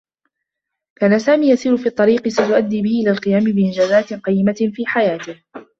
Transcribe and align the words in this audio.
كان 0.95 1.19
سامي 1.19 1.47
يسير 1.51 1.77
في 1.77 1.89
طريق 1.89 2.27
ستؤدّي 2.27 2.81
به 2.81 2.89
إلى 3.01 3.11
القيام 3.11 3.43
بإنجازات 3.43 4.13
قيّمة 4.13 4.71
في 4.73 4.85
حياته. 4.85 5.41